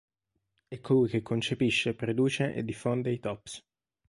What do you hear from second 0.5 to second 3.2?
È colui che concepisce, produce e diffonde i